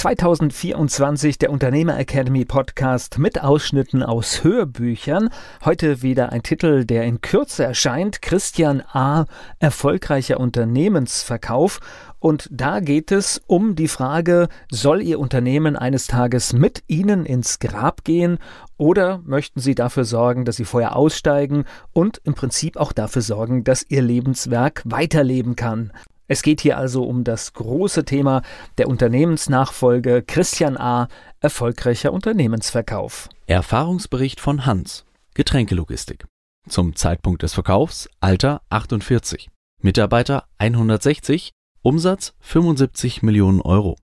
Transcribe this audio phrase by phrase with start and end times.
[0.00, 5.28] 2024 der Unternehmer Academy Podcast mit Ausschnitten aus Hörbüchern.
[5.62, 8.22] Heute wieder ein Titel, der in Kürze erscheint.
[8.22, 9.26] Christian A.
[9.58, 11.80] Erfolgreicher Unternehmensverkauf.
[12.18, 17.58] Und da geht es um die Frage, soll Ihr Unternehmen eines Tages mit Ihnen ins
[17.58, 18.38] Grab gehen
[18.78, 23.64] oder möchten Sie dafür sorgen, dass Sie vorher aussteigen und im Prinzip auch dafür sorgen,
[23.64, 25.92] dass Ihr Lebenswerk weiterleben kann?
[26.30, 28.42] Es geht hier also um das große Thema
[28.78, 31.08] der Unternehmensnachfolge Christian A.
[31.40, 33.28] Erfolgreicher Unternehmensverkauf.
[33.48, 35.04] Erfahrungsbericht von Hans.
[35.34, 36.26] Getränkelogistik.
[36.68, 39.48] Zum Zeitpunkt des Verkaufs Alter 48.
[39.82, 41.50] Mitarbeiter 160.
[41.82, 43.96] Umsatz 75 Millionen Euro.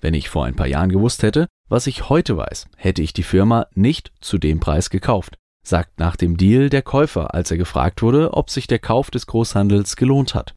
[0.00, 3.22] Wenn ich vor ein paar Jahren gewusst hätte, was ich heute weiß, hätte ich die
[3.22, 8.02] Firma nicht zu dem Preis gekauft, sagt nach dem Deal der Käufer, als er gefragt
[8.02, 10.56] wurde, ob sich der Kauf des Großhandels gelohnt hat.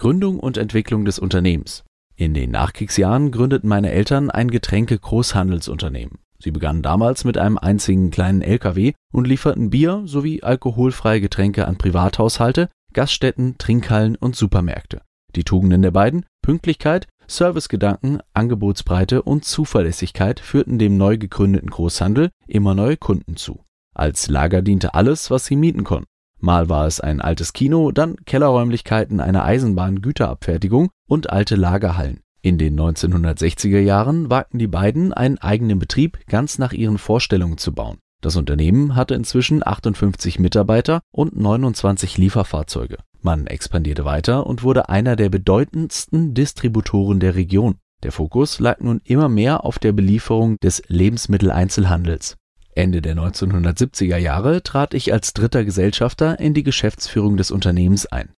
[0.00, 1.84] Gründung und Entwicklung des Unternehmens.
[2.16, 6.20] In den Nachkriegsjahren gründeten meine Eltern ein Getränke-Großhandelsunternehmen.
[6.38, 11.76] Sie begannen damals mit einem einzigen kleinen LKW und lieferten Bier sowie alkoholfreie Getränke an
[11.76, 15.02] Privathaushalte, Gaststätten, Trinkhallen und Supermärkte.
[15.36, 22.74] Die Tugenden der beiden, Pünktlichkeit, Servicegedanken, Angebotsbreite und Zuverlässigkeit führten dem neu gegründeten Großhandel immer
[22.74, 23.66] neue Kunden zu.
[23.94, 26.09] Als Lager diente alles, was sie mieten konnten.
[26.40, 32.20] Mal war es ein altes Kino, dann Kellerräumlichkeiten einer Eisenbahn-Güterabfertigung und alte Lagerhallen.
[32.42, 37.72] In den 1960er Jahren wagten die beiden, einen eigenen Betrieb ganz nach ihren Vorstellungen zu
[37.74, 37.98] bauen.
[38.22, 42.98] Das Unternehmen hatte inzwischen 58 Mitarbeiter und 29 Lieferfahrzeuge.
[43.20, 47.76] Man expandierte weiter und wurde einer der bedeutendsten Distributoren der Region.
[48.02, 52.36] Der Fokus lag nun immer mehr auf der Belieferung des Lebensmitteleinzelhandels.
[52.74, 58.32] Ende der 1970er Jahre trat ich als dritter Gesellschafter in die Geschäftsführung des Unternehmens ein.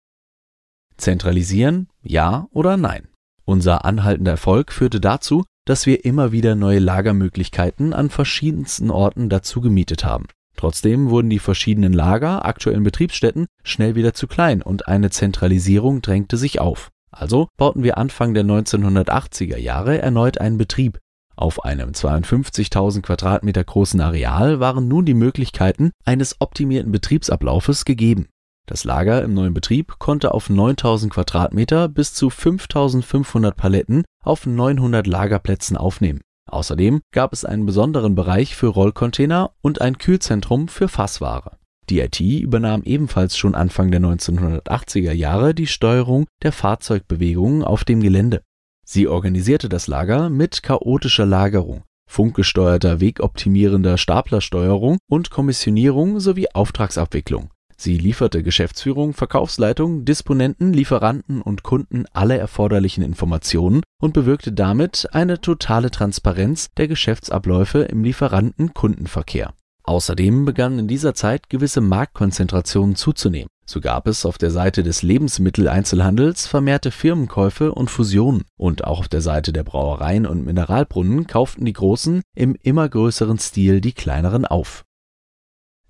[0.97, 3.09] Zentralisieren, ja oder nein?
[3.45, 9.61] Unser anhaltender Erfolg führte dazu, dass wir immer wieder neue Lagermöglichkeiten an verschiedensten Orten dazu
[9.61, 10.27] gemietet haben.
[10.57, 16.37] Trotzdem wurden die verschiedenen Lager, aktuellen Betriebsstätten, schnell wieder zu klein und eine Zentralisierung drängte
[16.37, 16.91] sich auf.
[17.11, 20.99] Also bauten wir Anfang der 1980er Jahre erneut einen Betrieb,
[21.37, 28.29] auf einem 52.000 Quadratmeter großen Areal waren nun die Möglichkeiten eines optimierten Betriebsablaufes gegeben.
[28.67, 35.07] Das Lager im neuen Betrieb konnte auf 9.000 Quadratmeter bis zu 5.500 Paletten auf 900
[35.07, 36.21] Lagerplätzen aufnehmen.
[36.49, 41.59] Außerdem gab es einen besonderen Bereich für Rollcontainer und ein Kühlzentrum für Fassware.
[41.89, 48.01] Die IT übernahm ebenfalls schon Anfang der 1980er Jahre die Steuerung der Fahrzeugbewegungen auf dem
[48.01, 48.43] Gelände.
[48.85, 57.51] Sie organisierte das Lager mit chaotischer Lagerung, funkgesteuerter wegoptimierender Staplersteuerung und Kommissionierung sowie Auftragsabwicklung.
[57.77, 65.41] Sie lieferte Geschäftsführung, Verkaufsleitung, Disponenten, Lieferanten und Kunden alle erforderlichen Informationen und bewirkte damit eine
[65.41, 69.53] totale Transparenz der Geschäftsabläufe im Lieferanten-Kundenverkehr.
[69.85, 75.03] Außerdem begannen in dieser Zeit gewisse Marktkonzentrationen zuzunehmen so gab es auf der Seite des
[75.03, 81.65] Lebensmitteleinzelhandels vermehrte Firmenkäufe und Fusionen, und auch auf der Seite der Brauereien und Mineralbrunnen kauften
[81.65, 84.85] die Großen im immer größeren Stil die kleineren auf.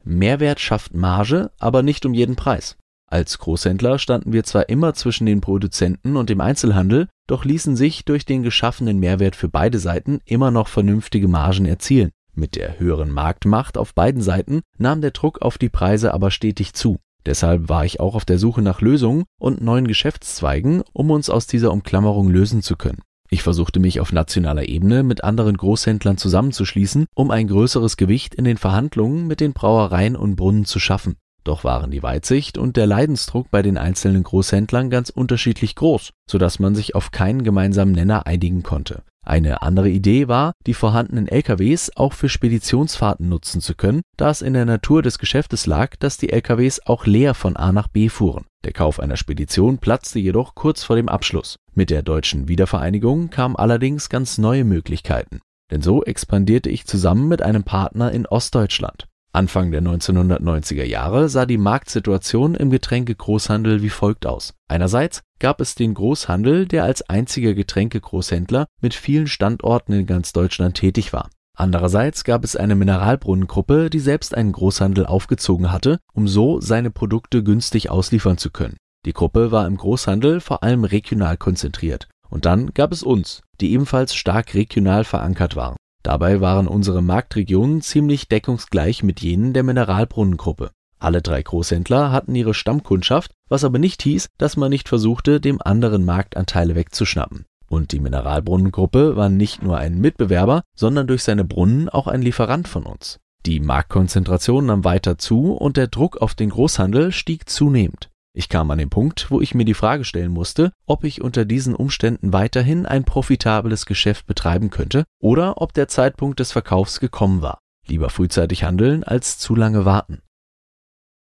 [0.05, 2.77] Mehrwert schafft Marge, aber nicht um jeden Preis.
[3.11, 8.05] Als Großhändler standen wir zwar immer zwischen den Produzenten und dem Einzelhandel, doch ließen sich
[8.05, 12.11] durch den geschaffenen Mehrwert für beide Seiten immer noch vernünftige Margen erzielen.
[12.35, 16.73] Mit der höheren Marktmacht auf beiden Seiten nahm der Druck auf die Preise aber stetig
[16.73, 16.99] zu.
[17.27, 21.47] Deshalb war ich auch auf der Suche nach Lösungen und neuen Geschäftszweigen, um uns aus
[21.47, 23.03] dieser Umklammerung lösen zu können.
[23.31, 28.45] Ich versuchte mich auf nationaler Ebene mit anderen Großhändlern zusammenzuschließen, um ein größeres Gewicht in
[28.45, 31.17] den Verhandlungen mit den Brauereien und Brunnen zu schaffen.
[31.45, 36.39] Doch waren die Weitsicht und der Leidensdruck bei den einzelnen Großhändlern ganz unterschiedlich groß, so
[36.39, 39.03] dass man sich auf keinen gemeinsamen Nenner einigen konnte.
[39.25, 44.43] Eine andere Idee war, die vorhandenen LKWs auch für Speditionsfahrten nutzen zu können, da es
[44.43, 48.09] in der Natur des Geschäftes lag, dass die LKWs auch leer von A nach B
[48.09, 48.47] fuhren.
[48.65, 51.57] Der Kauf einer Spedition platzte jedoch kurz vor dem Abschluss.
[51.75, 55.41] Mit der deutschen Wiedervereinigung kamen allerdings ganz neue Möglichkeiten.
[55.71, 59.07] Denn so expandierte ich zusammen mit einem Partner in Ostdeutschland.
[59.35, 64.53] Anfang der 1990er Jahre sah die Marktsituation im Getränkegroßhandel wie folgt aus.
[64.69, 70.77] Einerseits gab es den Großhandel, der als einziger Getränkegroßhändler mit vielen Standorten in ganz Deutschland
[70.77, 71.31] tätig war.
[71.57, 77.43] Andererseits gab es eine Mineralbrunnengruppe, die selbst einen Großhandel aufgezogen hatte, um so seine Produkte
[77.43, 78.77] günstig ausliefern zu können.
[79.07, 82.09] Die Gruppe war im Großhandel vor allem regional konzentriert.
[82.29, 85.77] Und dann gab es uns, die ebenfalls stark regional verankert waren.
[86.03, 90.71] Dabei waren unsere Marktregionen ziemlich deckungsgleich mit jenen der Mineralbrunnengruppe.
[90.99, 95.61] Alle drei Großhändler hatten ihre Stammkundschaft, was aber nicht hieß, dass man nicht versuchte, dem
[95.61, 97.45] anderen Marktanteile wegzuschnappen.
[97.69, 102.69] Und die Mineralbrunnengruppe war nicht nur ein Mitbewerber, sondern durch seine Brunnen auch ein Lieferant
[102.69, 103.19] von uns.
[103.47, 108.12] Die Marktkonzentration nahm weiter zu und der Druck auf den Großhandel stieg zunehmend.
[108.35, 111.45] Ich kam an den Punkt, wo ich mir die Frage stellen musste, ob ich unter
[111.45, 117.43] diesen Umständen weiterhin ein profitables Geschäft betreiben könnte oder ob der Zeitpunkt des Verkaufs gekommen
[117.43, 117.59] war.
[117.87, 120.23] Lieber frühzeitig handeln als zu lange warten.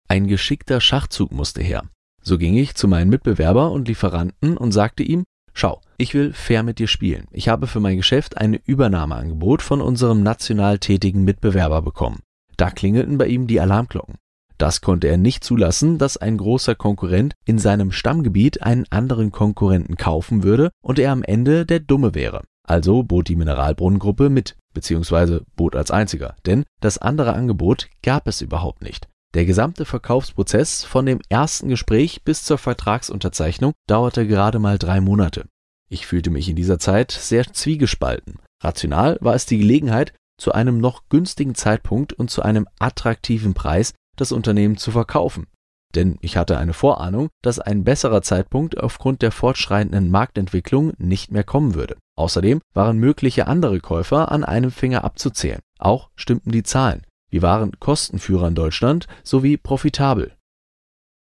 [0.09, 1.85] Ein geschickter Schachzug musste her.
[2.23, 5.25] So ging ich zu meinem Mitbewerber und Lieferanten und sagte ihm,
[5.55, 7.27] Schau, ich will fair mit dir spielen.
[7.31, 12.21] Ich habe für mein Geschäft ein Übernahmeangebot von unserem national tätigen Mitbewerber bekommen.
[12.57, 14.17] Da klingelten bei ihm die Alarmglocken.
[14.63, 19.97] Das konnte er nicht zulassen, dass ein großer Konkurrent in seinem Stammgebiet einen anderen Konkurrenten
[19.97, 22.45] kaufen würde und er am Ende der Dumme wäre.
[22.63, 28.41] Also bot die Mineralbrunnengruppe mit, beziehungsweise bot als einziger, denn das andere Angebot gab es
[28.41, 29.09] überhaupt nicht.
[29.35, 35.47] Der gesamte Verkaufsprozess von dem ersten Gespräch bis zur Vertragsunterzeichnung dauerte gerade mal drei Monate.
[35.91, 38.39] Ich fühlte mich in dieser Zeit sehr zwiegespalten.
[38.63, 43.93] Rational war es die Gelegenheit, zu einem noch günstigen Zeitpunkt und zu einem attraktiven Preis
[44.17, 45.47] das Unternehmen zu verkaufen.
[45.95, 51.45] Denn ich hatte eine Vorahnung, dass ein besserer Zeitpunkt aufgrund der fortschreitenden Marktentwicklung nicht mehr
[51.45, 51.97] kommen würde.
[52.17, 55.61] Außerdem waren mögliche andere Käufer an einem Finger abzuzählen.
[55.79, 57.03] Auch stimmten die Zahlen.
[57.31, 60.37] Wir waren Kostenführer in Deutschland sowie profitabel.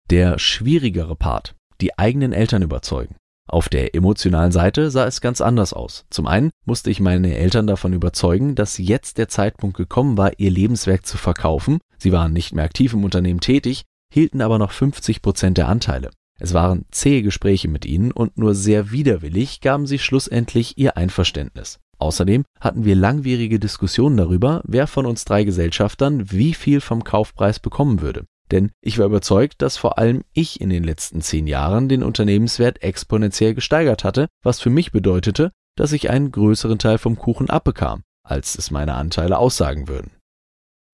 [0.10, 3.16] Der schwierigere Part, die eigenen Eltern überzeugen.
[3.50, 6.06] Auf der emotionalen Seite sah es ganz anders aus.
[6.12, 10.52] Zum einen musste ich meine Eltern davon überzeugen, dass jetzt der Zeitpunkt gekommen war, ihr
[10.52, 11.80] Lebenswerk zu verkaufen.
[11.98, 16.12] Sie waren nicht mehr aktiv im Unternehmen tätig, hielten aber noch 50 Prozent der Anteile.
[16.40, 21.80] Es waren zähe Gespräche mit ihnen und nur sehr widerwillig gaben sie schlussendlich ihr Einverständnis.
[21.98, 27.60] Außerdem hatten wir langwierige Diskussionen darüber, wer von uns drei Gesellschaftern wie viel vom Kaufpreis
[27.60, 28.26] bekommen würde.
[28.52, 32.82] Denn ich war überzeugt, dass vor allem ich in den letzten zehn Jahren den Unternehmenswert
[32.82, 38.02] exponentiell gesteigert hatte, was für mich bedeutete, dass ich einen größeren Teil vom Kuchen abbekam,
[38.24, 40.12] als es meine Anteile aussagen würden.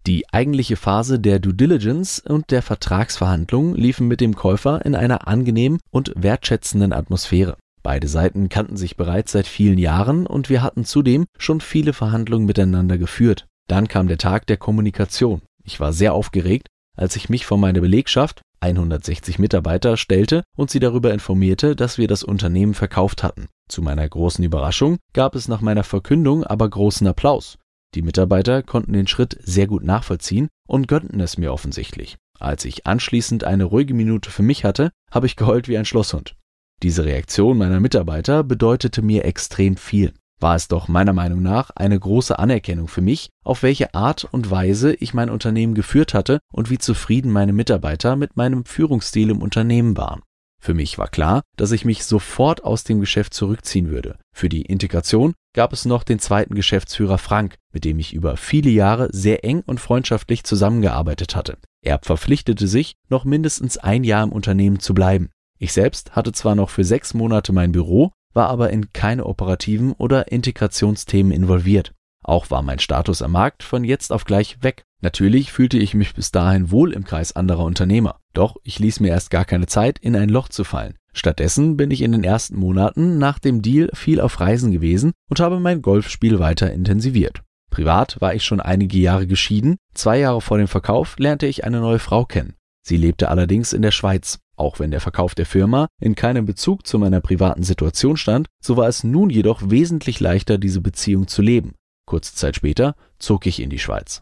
[0.06, 5.28] Die eigentliche Phase der Due Diligence und der Vertragsverhandlungen liefen mit dem Käufer in einer
[5.28, 7.58] angenehmen und wertschätzenden Atmosphäre.
[7.82, 12.46] Beide Seiten kannten sich bereits seit vielen Jahren und wir hatten zudem schon viele Verhandlungen
[12.46, 13.48] miteinander geführt.
[13.68, 15.42] Dann kam der Tag der Kommunikation.
[15.64, 20.80] Ich war sehr aufgeregt als ich mich vor meine Belegschaft, 160 Mitarbeiter, stellte und sie
[20.80, 23.48] darüber informierte, dass wir das Unternehmen verkauft hatten.
[23.70, 27.58] Zu meiner großen Überraschung gab es nach meiner Verkündung aber großen Applaus.
[27.94, 32.18] Die Mitarbeiter konnten den Schritt sehr gut nachvollziehen und gönnten es mir offensichtlich.
[32.40, 36.36] Als ich anschließend eine ruhige Minute für mich hatte, habe ich geheult wie ein Schlosshund.
[36.84, 42.00] Diese Reaktion meiner Mitarbeiter bedeutete mir extrem viel war es doch meiner Meinung nach eine
[42.00, 46.70] große Anerkennung für mich, auf welche Art und Weise ich mein Unternehmen geführt hatte und
[46.70, 50.22] wie zufrieden meine Mitarbeiter mit meinem Führungsstil im Unternehmen waren.
[50.66, 54.18] Für mich war klar, dass ich mich sofort aus dem Geschäft zurückziehen würde.
[54.34, 58.72] Für die Integration gab es noch den zweiten Geschäftsführer Frank, mit dem ich über viele
[58.72, 61.60] Jahre sehr eng und freundschaftlich zusammengearbeitet hatte.
[61.84, 65.30] Er verpflichtete sich, noch mindestens ein Jahr im Unternehmen zu bleiben.
[65.60, 69.94] Ich selbst hatte zwar noch für sechs Monate mein Büro, war aber in keine operativen
[69.94, 71.94] oder Integrationsthemen involviert.
[72.24, 74.84] Auch war mein Status am Markt von jetzt auf gleich weg.
[75.02, 78.20] Natürlich fühlte ich mich bis dahin wohl im Kreis anderer Unternehmer.
[78.34, 80.96] Doch ich ließ mir erst gar keine Zeit, in ein Loch zu fallen.
[81.14, 85.40] Stattdessen bin ich in den ersten Monaten nach dem Deal viel auf Reisen gewesen und
[85.40, 87.42] habe mein Golfspiel weiter intensiviert.
[87.70, 89.78] Privat war ich schon einige Jahre geschieden.
[89.94, 92.56] Zwei Jahre vor dem Verkauf lernte ich eine neue Frau kennen.
[92.88, 94.40] Sie lebte allerdings in der Schweiz.
[94.58, 98.78] Auch wenn der Verkauf der Firma in keinem Bezug zu meiner privaten Situation stand, so
[98.78, 101.74] war es nun jedoch wesentlich leichter, diese Beziehung zu leben.
[102.06, 104.22] Kurze Zeit später zog ich in die Schweiz.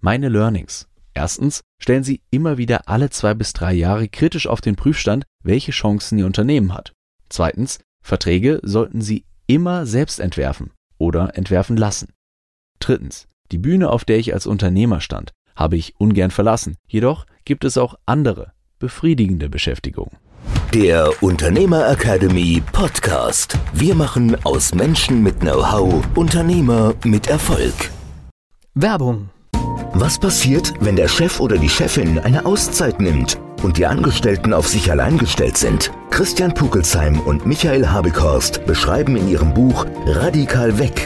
[0.00, 0.88] Meine Learnings.
[1.12, 5.72] Erstens stellen Sie immer wieder alle zwei bis drei Jahre kritisch auf den Prüfstand, welche
[5.72, 6.92] Chancen Ihr Unternehmen hat.
[7.28, 12.12] Zweitens, Verträge sollten Sie immer selbst entwerfen oder entwerfen lassen.
[12.80, 16.76] Drittens, die Bühne, auf der ich als Unternehmer stand, habe ich ungern verlassen.
[16.86, 20.10] Jedoch gibt es auch andere, befriedigende Beschäftigung.
[20.74, 23.58] Der Unternehmer Academy Podcast.
[23.72, 27.90] Wir machen aus Menschen mit Know-how Unternehmer mit Erfolg.
[28.74, 29.30] Werbung
[29.94, 34.68] Was passiert, wenn der Chef oder die Chefin eine Auszeit nimmt und die Angestellten auf
[34.68, 35.90] sich allein gestellt sind?
[36.10, 41.05] Christian Pukelsheim und Michael Habekorst beschreiben in ihrem Buch Radikal weg